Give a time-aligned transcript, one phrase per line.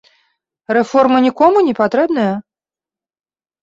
[0.77, 2.33] Рэформы нікому не патрэбныя?